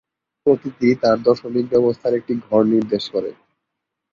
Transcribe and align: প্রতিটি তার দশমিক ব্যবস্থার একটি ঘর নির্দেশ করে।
প্রতিটি 0.45 0.87
তার 1.01 1.17
দশমিক 1.27 1.65
ব্যবস্থার 1.73 2.13
একটি 2.19 2.33
ঘর 2.45 2.61
নির্দেশ 2.73 3.03
করে। 3.13 3.31